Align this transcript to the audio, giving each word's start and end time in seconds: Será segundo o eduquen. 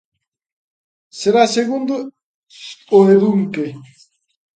Será 1.19 1.43
segundo 1.57 1.93
o 2.97 2.99
eduquen. 3.15 3.71